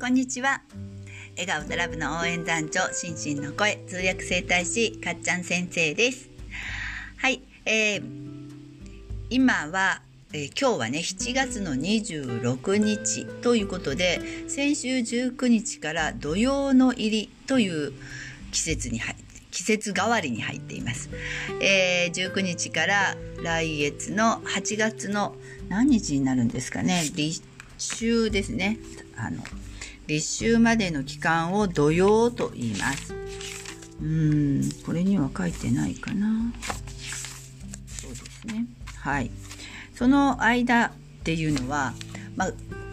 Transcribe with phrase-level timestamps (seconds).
[0.00, 0.62] こんにちは。
[1.36, 6.30] 笑顔とラブの応援団長心身の声通訳整体師かっちゃん先生です。
[7.18, 8.02] はい、えー、
[9.28, 10.00] 今は、
[10.32, 17.92] えー、今日はね7月の26日ということで先週19日から土曜の入りという
[18.52, 21.10] 季節に入って季節代わりに入っています、
[21.60, 25.36] えー、19日から来月の8月の
[25.68, 27.42] 何日になるんですかね立
[27.80, 28.78] 秋ですね。
[29.16, 29.42] あの
[30.10, 33.14] 立秋までの期間を土曜と言います。
[34.02, 36.52] うんこれには書いてないかな。
[37.86, 38.66] そうですね。
[38.96, 39.30] はい。
[39.94, 41.94] その間っていうのは、
[42.34, 42.52] まあ、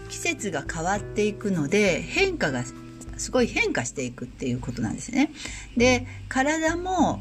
[0.09, 2.63] 季節が変わっていくので変化が
[3.17, 5.31] すごい変化していくっていうことなんですね。
[5.75, 7.19] で体も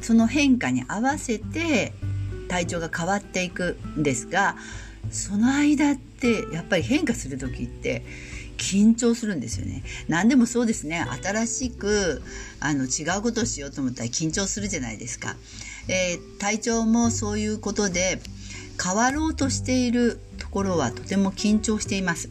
[0.00, 1.92] その変化に合わせて
[2.48, 4.56] 体調が変わっていくんですが
[5.12, 8.04] その間ってやっぱり変化する時って
[8.62, 9.82] 緊張するんですよね。
[10.08, 11.04] 何でもそうですね。
[11.22, 12.22] 新しく
[12.60, 15.34] あの違うことをしようと思ったら緊張するじゃないですか、
[15.88, 18.20] えー、体調もそういうことで
[18.82, 22.30] 変わろうとしているところはとても緊張しています。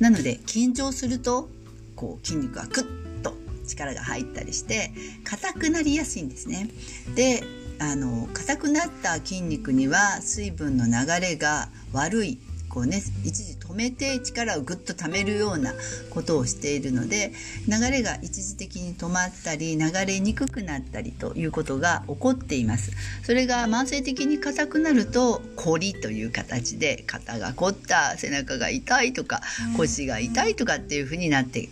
[0.00, 1.48] なので緊張すると
[1.94, 3.34] こう筋肉がクッと
[3.68, 4.90] 力が入ったりして
[5.24, 6.68] 硬くなりやすいんですね。
[7.14, 7.44] で
[7.78, 12.38] あの硬くなった筋肉には水分の流れが悪い
[12.76, 15.72] こうね一時止めて力をぐっと溜めるような
[16.10, 17.32] ことをしているので
[17.66, 22.92] 流れが一時的に止まったり流れにくくなったりということが起こっています。
[23.22, 29.40] それが慢性的に硬くなると凝りという形で肩が凝った背中が痛いとか
[29.78, 31.70] 腰が痛いとかっていうふうになって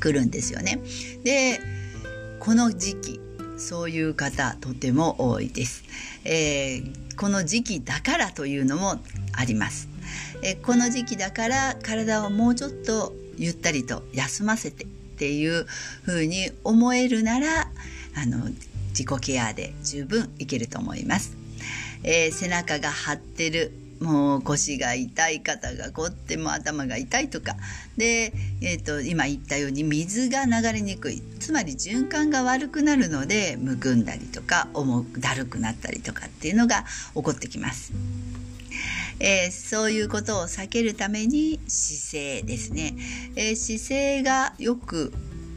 [0.00, 0.80] くるんですよね。
[1.22, 1.60] で
[2.40, 3.20] この時期
[3.62, 5.84] そういう方とても多いです、
[6.24, 8.96] えー、この時期だからというのも
[9.32, 9.88] あります、
[10.42, 15.66] えー、この時期だから体をもうちょっとゆったりと休ませてっていう
[16.04, 17.70] 風に思えるなら
[18.16, 18.48] あの
[18.88, 21.36] 自己ケアで十分いけると思います、
[22.02, 23.81] えー、背中が張ってる。
[24.02, 27.56] もう腰が痛い肩が凝っても頭が痛いとか。
[27.96, 31.22] で、えーと、今言ったように水が流れにくい。
[31.40, 37.92] つまり循環が悪くなるのでむくんだりとか重くだるくなったりとかっていうのが起こってきます。
[39.20, 42.96] えー、そういうことを避けるために姿勢ですね、
[43.36, 45.12] えー、姿勢がよく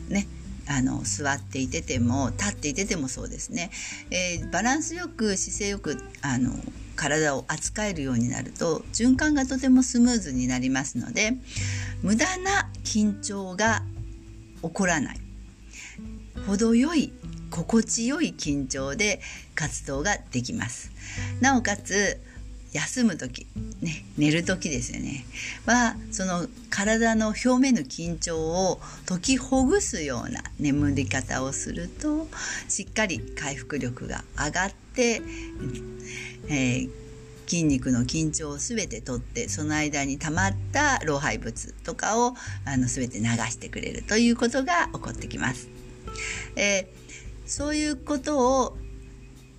[0.09, 0.27] ね
[0.67, 3.72] あの座っていてても立っていててもそうですね、
[4.12, 6.51] えー、バランスよく姿勢よくあの
[6.95, 11.33] 体を扱えるようになると循環がとてもスムーズになりますので
[12.01, 13.83] 無駄な緊張が
[14.61, 15.19] 起こらない。
[16.47, 17.11] 程よい
[17.50, 19.22] 心地よい緊張で
[19.56, 20.91] 活動ができます。
[21.41, 22.19] なおかつ
[22.75, 23.47] 休む時、
[23.81, 25.25] ね、寝る時ですよね
[25.66, 32.28] はその体の表面の緊張を解きほぐすような眠り方をすると
[32.68, 35.22] しっかり回復力が上がって、
[36.50, 36.90] えー、
[37.47, 42.34] 筋肉の緊張を全て取ってその間に溜まった老廃物とかを
[42.66, 45.69] あの全て流してくれるということが起こってきます。
[46.57, 46.86] えー、
[47.46, 48.78] そういうことを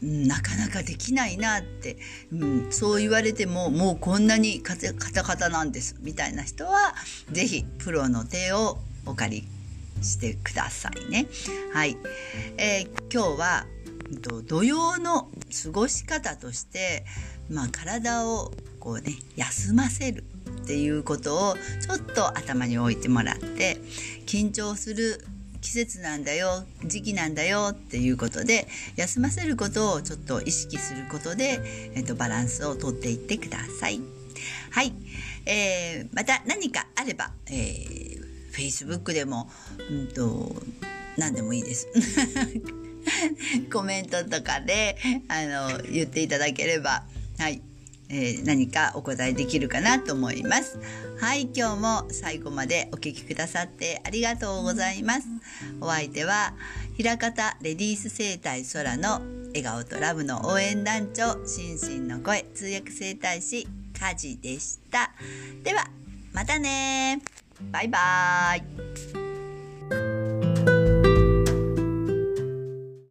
[0.03, 1.97] なかなかできないなって、
[2.33, 6.95] うん、そう言われてももうこんなにカタカタなんですみたいな人は
[7.31, 11.27] 是非プロの手をお借りしてくださいね。
[11.73, 11.97] はい、
[12.59, 13.67] えー、今日は
[14.47, 15.31] 土曜の
[15.65, 17.05] 過ごし方として、
[17.51, 20.25] まあ、体をこうね休ませる
[20.63, 23.79] っていうことをちょっと頭に置いてもらって
[24.27, 25.25] 緊張する
[25.61, 31.61] 季節なんだよ時期なんだよっていうことで休ませることをちょっと意識することで、
[31.95, 34.01] えっと、バランスをとっていってください。
[34.71, 34.93] はい、
[35.47, 39.51] えー、また何かあれば、えー、Facebook でも、
[39.91, 40.63] うんと、
[41.17, 41.89] 何でもいいです。
[43.73, 47.05] コメントとかであの言っていただければ、
[47.39, 47.63] はい
[48.09, 50.79] えー、何かお答えできるかなと思います。
[51.19, 55.27] はい、今日も最後までお聞きくださってありがとうございます。
[55.81, 56.55] お相手は、
[56.97, 63.67] 平方レディース生態空の笑顔とラブの応援団長、心身の声通訳整体師、
[63.99, 65.13] カジでした。
[65.63, 65.87] では、
[66.33, 67.23] またね
[67.73, 69.26] バイバーイ